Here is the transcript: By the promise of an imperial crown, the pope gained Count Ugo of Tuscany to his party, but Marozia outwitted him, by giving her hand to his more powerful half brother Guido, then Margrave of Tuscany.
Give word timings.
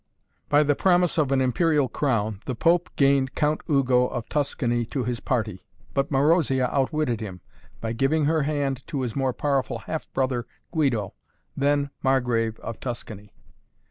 By 0.49 0.63
the 0.63 0.73
promise 0.73 1.19
of 1.19 1.31
an 1.31 1.41
imperial 1.41 1.87
crown, 1.87 2.41
the 2.47 2.55
pope 2.55 2.89
gained 2.95 3.35
Count 3.35 3.61
Ugo 3.69 4.07
of 4.07 4.27
Tuscany 4.29 4.83
to 4.87 5.03
his 5.03 5.19
party, 5.19 5.63
but 5.93 6.09
Marozia 6.09 6.71
outwitted 6.73 7.21
him, 7.21 7.41
by 7.81 7.93
giving 7.93 8.25
her 8.25 8.41
hand 8.41 8.81
to 8.87 9.01
his 9.01 9.15
more 9.15 9.31
powerful 9.31 9.77
half 9.85 10.11
brother 10.11 10.47
Guido, 10.71 11.13
then 11.55 11.91
Margrave 12.01 12.57
of 12.61 12.79
Tuscany. 12.79 13.31